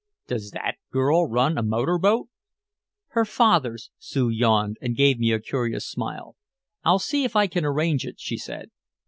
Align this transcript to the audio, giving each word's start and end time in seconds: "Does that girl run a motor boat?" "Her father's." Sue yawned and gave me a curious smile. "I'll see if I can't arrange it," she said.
"Does 0.25 0.49
that 0.49 0.77
girl 0.91 1.29
run 1.29 1.59
a 1.59 1.61
motor 1.61 1.99
boat?" 1.99 2.27
"Her 3.09 3.23
father's." 3.23 3.91
Sue 3.99 4.29
yawned 4.31 4.77
and 4.81 4.95
gave 4.97 5.19
me 5.19 5.31
a 5.31 5.39
curious 5.39 5.87
smile. 5.87 6.35
"I'll 6.83 6.97
see 6.97 7.23
if 7.23 7.35
I 7.35 7.45
can't 7.45 7.67
arrange 7.67 8.03
it," 8.07 8.15
she 8.19 8.37
said. 8.37 8.71